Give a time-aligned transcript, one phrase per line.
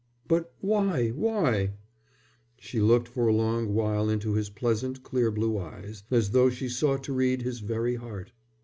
[0.27, 1.09] "But why?
[1.09, 1.73] Why?"
[2.57, 6.69] She looked for a long while into his pleasant clear blue eyes, as though she
[6.69, 8.31] sought to read his very heart.